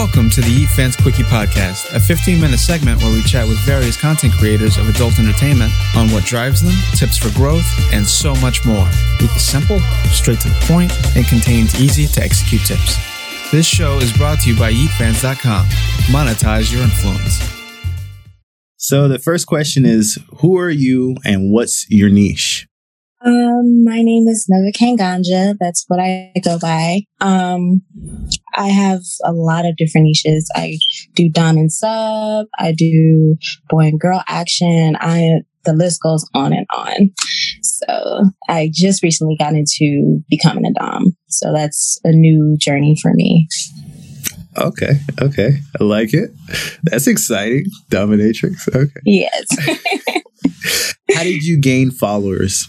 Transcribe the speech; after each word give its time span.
Welcome 0.00 0.30
to 0.30 0.40
the 0.40 0.48
Yeet 0.48 0.68
Fans 0.68 0.96
Quickie 0.96 1.24
Podcast, 1.24 1.94
a 1.94 2.00
15 2.00 2.40
minute 2.40 2.58
segment 2.58 3.02
where 3.02 3.12
we 3.12 3.22
chat 3.22 3.46
with 3.46 3.58
various 3.66 4.00
content 4.00 4.32
creators 4.32 4.78
of 4.78 4.88
adult 4.88 5.18
entertainment 5.18 5.70
on 5.94 6.08
what 6.08 6.24
drives 6.24 6.62
them, 6.62 6.72
tips 6.94 7.18
for 7.18 7.28
growth, 7.36 7.66
and 7.92 8.06
so 8.06 8.34
much 8.36 8.64
more. 8.64 8.88
It 9.20 9.28
simple, 9.38 9.78
straight 10.08 10.40
to 10.40 10.48
the 10.48 10.58
point, 10.62 10.90
and 11.14 11.26
contains 11.26 11.78
easy 11.78 12.06
to 12.14 12.22
execute 12.22 12.62
tips. 12.62 12.96
This 13.52 13.66
show 13.66 13.98
is 13.98 14.10
brought 14.14 14.40
to 14.40 14.50
you 14.50 14.58
by 14.58 14.72
YeetFans.com. 14.72 15.66
Monetize 16.06 16.72
your 16.72 16.80
influence. 16.80 17.38
So 18.78 19.06
the 19.06 19.18
first 19.18 19.46
question 19.46 19.84
is 19.84 20.18
Who 20.38 20.56
are 20.56 20.70
you 20.70 21.18
and 21.26 21.52
what's 21.52 21.86
your 21.90 22.08
niche? 22.08 22.69
Um, 23.22 23.84
my 23.84 24.00
name 24.00 24.26
is 24.28 24.50
NovaCaneGanja. 24.50 25.56
That's 25.60 25.84
what 25.88 26.00
I 26.00 26.32
go 26.42 26.58
by. 26.58 27.02
Um, 27.20 27.82
I 28.54 28.68
have 28.68 29.02
a 29.24 29.32
lot 29.32 29.66
of 29.66 29.76
different 29.76 30.06
niches. 30.06 30.50
I 30.54 30.78
do 31.14 31.28
dom 31.28 31.58
and 31.58 31.70
sub. 31.70 32.46
I 32.58 32.72
do 32.72 33.36
boy 33.68 33.88
and 33.88 34.00
girl 34.00 34.22
action. 34.26 34.96
I 35.00 35.40
the 35.64 35.74
list 35.74 36.00
goes 36.00 36.26
on 36.34 36.54
and 36.54 36.66
on. 36.74 37.10
So 37.62 38.24
I 38.48 38.70
just 38.72 39.02
recently 39.02 39.36
got 39.38 39.52
into 39.52 40.22
becoming 40.30 40.64
a 40.64 40.72
dom. 40.72 41.14
So 41.28 41.52
that's 41.52 42.00
a 42.04 42.12
new 42.12 42.56
journey 42.58 42.96
for 43.00 43.12
me. 43.12 43.46
Okay, 44.56 45.00
okay, 45.20 45.58
I 45.78 45.84
like 45.84 46.14
it. 46.14 46.30
That's 46.84 47.06
exciting. 47.06 47.66
Dominatrix. 47.90 48.74
Okay. 48.74 49.00
Yes. 49.04 49.46
How 51.14 51.22
did 51.22 51.44
you 51.44 51.60
gain 51.60 51.90
followers? 51.90 52.66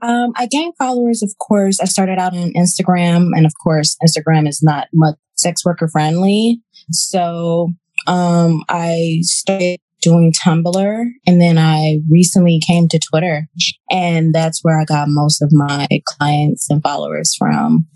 Um, 0.00 0.32
I 0.36 0.46
gained 0.46 0.74
followers, 0.78 1.22
of 1.22 1.32
course. 1.38 1.80
I 1.80 1.84
started 1.84 2.18
out 2.18 2.34
on 2.34 2.52
Instagram, 2.52 3.30
and 3.34 3.46
of 3.46 3.52
course, 3.62 3.96
Instagram 4.04 4.48
is 4.48 4.62
not 4.62 4.88
much 4.92 5.16
sex 5.34 5.64
worker 5.64 5.88
friendly. 5.88 6.60
So 6.90 7.72
um, 8.06 8.64
I 8.68 9.18
started 9.22 9.80
doing 10.00 10.32
Tumblr, 10.32 11.10
and 11.26 11.40
then 11.40 11.58
I 11.58 11.98
recently 12.08 12.60
came 12.64 12.88
to 12.88 12.98
Twitter, 12.98 13.48
and 13.90 14.34
that's 14.34 14.62
where 14.62 14.80
I 14.80 14.84
got 14.84 15.08
most 15.08 15.42
of 15.42 15.50
my 15.52 15.88
clients 16.04 16.70
and 16.70 16.82
followers 16.82 17.34
from. 17.36 17.86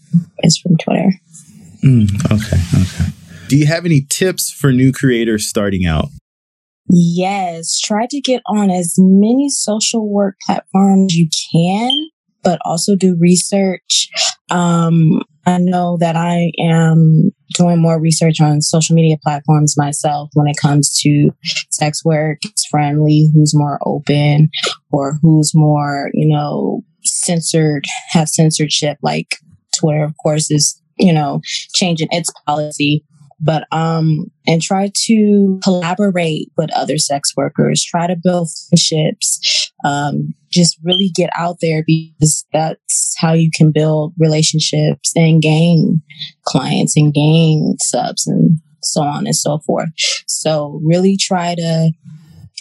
Is 0.43 0.59
from 0.59 0.77
Twitter. 0.77 1.11
Mm, 1.83 2.07
okay, 2.27 2.61
okay. 2.83 3.13
Do 3.49 3.57
you 3.57 3.67
have 3.67 3.87
any 3.87 4.03
tips 4.11 4.51
for 4.51 4.73
new 4.73 4.93
creators 4.93 5.49
starting 5.49 5.87
out? 5.87 6.09
Yes, 6.89 7.79
try 7.79 8.07
to 8.11 8.21
get 8.21 8.43
on 8.47 8.71
as 8.71 8.95
many 8.99 9.49
social 9.49 10.09
work 10.09 10.37
platforms 10.47 11.15
you 11.15 11.29
can, 11.53 11.91
but 12.43 12.59
also 12.65 12.97
do 12.97 13.17
research. 13.19 14.11
Um, 14.51 15.23
I 15.47 15.59
know 15.59 15.97
that 15.99 16.17
I 16.17 16.53
am 16.59 17.31
doing 17.55 17.81
more 17.81 18.01
research 18.01 18.41
on 18.41 18.61
social 18.61 18.95
media 18.95 19.17
platforms 19.23 19.75
myself 19.77 20.31
when 20.35 20.47
it 20.47 20.57
comes 20.61 21.01
to 21.01 21.31
sex 21.71 22.05
work. 22.05 22.39
It's 22.45 22.67
friendly, 22.67 23.31
who's 23.35 23.55
more 23.55 23.79
open, 23.85 24.51
or 24.93 25.19
who's 25.23 25.53
more, 25.55 26.11
you 26.15 26.29
know, 26.29 26.83
censored, 27.05 27.85
have 28.11 28.29
censorship. 28.29 28.99
Like 29.03 29.37
Twitter, 29.77 30.05
of 30.05 30.15
course, 30.23 30.51
is, 30.51 30.81
you 30.99 31.13
know, 31.13 31.41
changing 31.75 32.09
its 32.11 32.31
policy 32.47 33.05
but 33.43 33.67
um 33.73 34.31
and 34.47 34.63
try 34.63 34.91
to 34.95 35.61
collaborate 35.63 36.51
with 36.57 36.73
other 36.75 36.99
sex 36.99 37.33
workers. 37.37 37.85
Try 37.85 38.07
to 38.07 38.17
build 38.23 38.49
friendships. 38.69 39.71
Um, 39.85 40.35
just 40.51 40.79
really 40.83 41.11
get 41.15 41.31
out 41.37 41.57
there 41.61 41.83
because 41.87 42.45
that's 42.53 43.15
how 43.19 43.33
you 43.33 43.51
can 43.55 43.73
build 43.73 44.15
relationships 44.19 45.13
and 45.17 45.41
gain 45.41 46.03
clients 46.45 46.97
and 46.97 47.13
gain 47.15 47.77
subs 47.81 48.27
and 48.27 48.59
so 48.83 49.03
on 49.03 49.27
and 49.27 49.37
so 49.37 49.59
forth. 49.61 49.89
So 50.27 50.81
really 50.85 51.17
try 51.17 51.55
to 51.55 51.93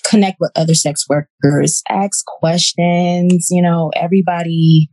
connect 0.06 0.38
with 0.40 0.52
other 0.56 0.75
sex 0.75 1.06
workers. 1.09 1.81
Ask 1.90 2.25
questions. 2.25 3.47
You 3.50 3.62
know 3.62 3.91
everybody 3.96 4.90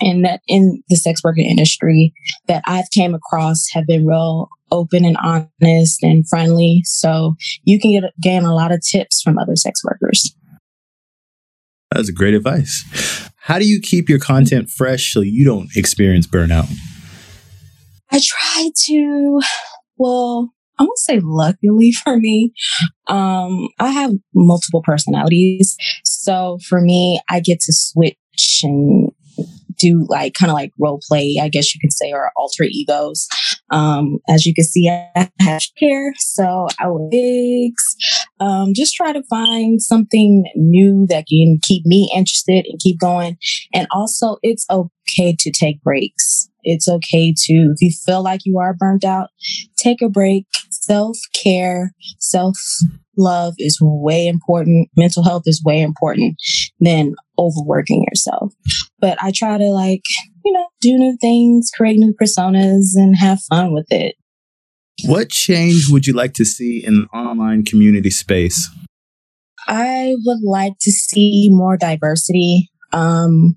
in 0.00 0.22
that 0.22 0.40
in 0.48 0.82
the 0.88 0.96
sex 0.96 1.22
worker 1.22 1.40
industry 1.40 2.12
that 2.48 2.62
I've 2.66 2.90
came 2.90 3.14
across 3.14 3.66
have 3.72 3.86
been 3.86 4.06
real 4.06 4.48
open 4.72 5.04
and 5.04 5.16
honest 5.22 6.02
and 6.02 6.28
friendly. 6.28 6.80
So 6.84 7.36
you 7.62 7.78
can 7.78 7.92
get 7.92 8.12
gain 8.20 8.42
a 8.42 8.54
lot 8.54 8.72
of 8.72 8.80
tips 8.80 9.22
from 9.22 9.38
other 9.38 9.54
sex 9.54 9.84
workers. 9.84 10.34
That's 11.92 12.10
great 12.10 12.34
advice. 12.34 12.84
How 13.36 13.58
do 13.58 13.66
you 13.66 13.80
keep 13.80 14.08
your 14.08 14.18
content 14.18 14.70
fresh 14.70 15.12
so 15.12 15.20
you 15.20 15.44
don't 15.44 15.68
experience 15.76 16.26
burnout? 16.26 16.72
I 18.10 18.20
try 18.24 18.70
to, 18.86 19.40
well, 19.96 20.52
I 20.78 20.84
won't 20.84 20.98
say 20.98 21.20
luckily 21.22 21.92
for 22.04 22.16
me. 22.18 22.52
Um, 23.08 23.68
I 23.78 23.90
have 23.90 24.12
multiple 24.34 24.82
personalities. 24.82 25.76
So 26.04 26.58
for 26.66 26.80
me, 26.80 27.20
I 27.28 27.40
get 27.40 27.60
to 27.60 27.72
switch 27.72 28.16
and 28.62 29.10
do 29.82 30.06
like 30.08 30.34
kind 30.34 30.50
of 30.50 30.54
like 30.54 30.70
role 30.78 31.00
play, 31.08 31.38
I 31.42 31.48
guess 31.48 31.74
you 31.74 31.80
could 31.80 31.92
say, 31.92 32.12
or 32.12 32.30
alter 32.36 32.64
egos. 32.64 33.26
Um, 33.70 34.18
as 34.28 34.46
you 34.46 34.54
can 34.54 34.64
see, 34.64 34.88
I 34.88 35.30
have 35.40 35.62
hair, 35.78 36.12
so 36.18 36.68
I 36.78 36.88
wear 36.88 37.08
wigs. 37.10 37.96
Um, 38.40 38.74
just 38.74 38.94
try 38.94 39.12
to 39.12 39.22
find 39.24 39.82
something 39.82 40.44
new 40.56 41.06
that 41.08 41.26
can 41.28 41.58
keep 41.62 41.84
me 41.86 42.10
interested 42.14 42.66
and 42.68 42.80
keep 42.80 42.98
going. 43.00 43.38
And 43.74 43.86
also, 43.92 44.36
it's 44.42 44.66
okay 44.70 44.88
to 45.16 45.50
take 45.50 45.82
breaks. 45.82 46.48
It's 46.64 46.88
okay 46.88 47.32
to, 47.36 47.74
if 47.74 47.80
you 47.80 47.90
feel 47.90 48.22
like 48.22 48.42
you 48.44 48.58
are 48.58 48.74
burnt 48.74 49.04
out, 49.04 49.30
take 49.76 50.02
a 50.02 50.08
break. 50.08 50.46
Self 50.70 51.16
care, 51.32 51.92
self 52.18 52.56
love 53.16 53.54
is 53.58 53.78
way 53.80 54.26
important. 54.26 54.88
Mental 54.96 55.22
health 55.22 55.44
is 55.46 55.62
way 55.64 55.80
important 55.80 56.36
than 56.80 57.14
overworking 57.38 58.04
yourself. 58.08 58.52
But 58.98 59.22
I 59.22 59.32
try 59.34 59.58
to 59.58 59.66
like, 59.66 60.02
you 60.44 60.52
know, 60.52 60.66
do 60.80 60.96
new 60.96 61.16
things, 61.20 61.70
create 61.76 61.98
new 61.98 62.14
personas 62.20 62.94
and 62.94 63.16
have 63.16 63.40
fun 63.48 63.72
with 63.72 63.86
it. 63.90 64.16
What 65.04 65.30
change 65.30 65.88
would 65.88 66.06
you 66.06 66.12
like 66.12 66.34
to 66.34 66.44
see 66.44 66.84
in 66.84 67.02
the 67.02 67.06
online 67.16 67.64
community 67.64 68.10
space? 68.10 68.68
I 69.66 70.14
would 70.24 70.42
like 70.42 70.74
to 70.80 70.90
see 70.90 71.48
more 71.50 71.76
diversity. 71.76 72.70
Um, 72.92 73.56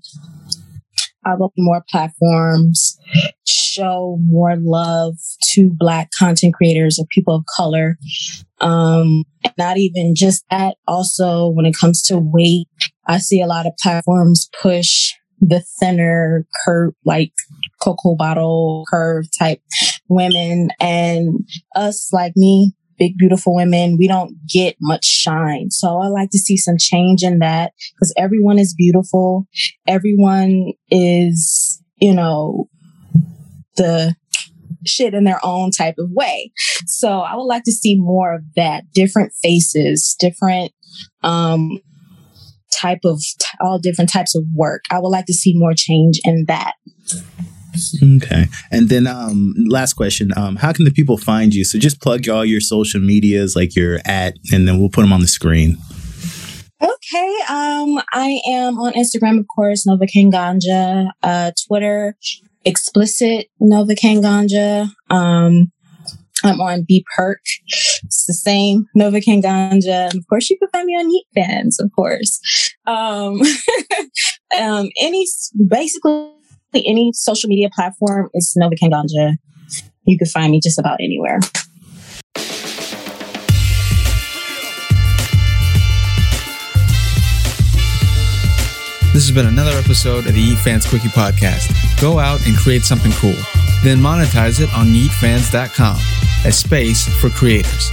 I 1.26 1.34
want 1.34 1.52
more 1.56 1.84
platforms, 1.90 2.96
show 3.46 4.16
more 4.22 4.54
love 4.56 5.14
to 5.54 5.70
Black 5.76 6.10
content 6.16 6.54
creators 6.54 6.98
or 6.98 7.06
people 7.10 7.34
of 7.34 7.44
color. 7.56 7.98
Um, 8.60 9.24
not 9.58 9.76
even 9.76 10.14
just 10.14 10.44
that, 10.50 10.76
also 10.86 11.48
when 11.48 11.66
it 11.66 11.74
comes 11.78 12.00
to 12.02 12.18
weight, 12.18 12.68
I 13.06 13.18
see 13.18 13.42
a 13.42 13.46
lot 13.46 13.66
of 13.66 13.72
platforms 13.82 14.48
push 14.62 15.12
the 15.40 15.62
thinner 15.80 16.46
curve, 16.64 16.94
like 17.04 17.32
cocoa 17.82 18.14
bottle 18.14 18.84
curve 18.88 19.26
type 19.38 19.60
women 20.08 20.70
and 20.80 21.40
us 21.74 22.12
like 22.12 22.32
me, 22.36 22.72
big, 22.98 23.16
beautiful 23.16 23.54
women, 23.54 23.96
we 23.98 24.08
don't 24.08 24.36
get 24.48 24.76
much 24.80 25.04
shine. 25.04 25.70
So 25.70 25.98
I 25.98 26.08
like 26.08 26.30
to 26.30 26.38
see 26.38 26.56
some 26.56 26.76
change 26.78 27.22
in 27.22 27.38
that 27.40 27.72
because 27.94 28.12
everyone 28.16 28.58
is 28.58 28.74
beautiful. 28.74 29.46
Everyone 29.86 30.72
is, 30.90 31.82
you 31.96 32.14
know, 32.14 32.68
the 33.76 34.14
shit 34.84 35.14
in 35.14 35.24
their 35.24 35.40
own 35.44 35.70
type 35.70 35.96
of 35.98 36.10
way. 36.12 36.52
So 36.86 37.20
I 37.20 37.34
would 37.34 37.44
like 37.44 37.64
to 37.64 37.72
see 37.72 37.96
more 37.98 38.34
of 38.34 38.42
that, 38.54 38.84
different 38.92 39.32
faces, 39.42 40.16
different, 40.18 40.72
um, 41.22 41.78
type 42.72 43.00
of 43.04 43.20
all 43.60 43.78
different 43.78 44.10
types 44.10 44.34
of 44.34 44.44
work. 44.54 44.82
I 44.90 44.98
would 44.98 45.08
like 45.08 45.26
to 45.26 45.34
see 45.34 45.54
more 45.56 45.72
change 45.74 46.20
in 46.24 46.44
that. 46.48 46.74
Okay. 48.02 48.46
And 48.70 48.88
then 48.88 49.06
um 49.06 49.54
last 49.68 49.94
question, 49.94 50.32
um 50.36 50.56
how 50.56 50.72
can 50.72 50.84
the 50.84 50.90
people 50.90 51.16
find 51.16 51.54
you? 51.54 51.64
So 51.64 51.78
just 51.78 52.00
plug 52.00 52.28
all 52.28 52.44
your 52.44 52.60
social 52.60 53.00
medias 53.00 53.56
like 53.56 53.74
your 53.76 54.00
at 54.04 54.34
and 54.52 54.66
then 54.66 54.78
we'll 54.78 54.90
put 54.90 55.02
them 55.02 55.12
on 55.12 55.20
the 55.20 55.28
screen. 55.28 55.76
Okay. 56.82 57.38
Um 57.48 58.00
I 58.12 58.40
am 58.48 58.78
on 58.78 58.92
Instagram 58.92 59.38
of 59.38 59.46
course, 59.54 59.86
NovaCaneGanja, 59.86 61.08
uh 61.22 61.50
Twitter, 61.66 62.16
explicit 62.64 63.48
NovaCaneGanja. 63.60 64.90
Um 65.10 65.72
I'm 66.44 66.60
on 66.60 66.84
B 66.86 67.04
Perk. 67.16 67.40
It's 68.04 68.26
the 68.26 68.34
same 68.34 68.86
NovaCaneGanja. 68.96 70.10
And 70.10 70.14
of 70.14 70.26
course, 70.28 70.50
you 70.50 70.58
can 70.58 70.68
find 70.68 70.86
me 70.86 70.92
on 70.94 71.10
Yeet 71.10 71.34
Fans, 71.34 71.80
of 71.80 71.90
course. 71.94 72.40
Um, 72.86 73.40
um, 74.60 74.90
any, 75.00 75.26
basically 75.68 76.35
any 76.74 77.12
social 77.14 77.48
media 77.48 77.68
platform 77.74 78.30
is 78.34 78.56
NovaCaneGanja. 78.60 79.36
You 80.04 80.18
can 80.18 80.26
find 80.26 80.52
me 80.52 80.60
just 80.62 80.78
about 80.78 80.98
anywhere. 81.00 81.40
This 89.12 89.26
has 89.26 89.34
been 89.34 89.46
another 89.46 89.70
episode 89.78 90.26
of 90.26 90.34
the 90.34 90.42
Yeet 90.42 90.58
Fans 90.58 90.86
Quickie 90.86 91.08
Podcast. 91.08 91.72
Go 92.02 92.18
out 92.18 92.46
and 92.46 92.54
create 92.54 92.82
something 92.82 93.12
cool. 93.12 93.34
Then 93.82 93.98
monetize 93.98 94.60
it 94.60 94.70
on 94.74 94.88
yeetfans.com, 94.88 95.96
a 96.44 96.52
space 96.52 97.08
for 97.18 97.30
creators. 97.30 97.90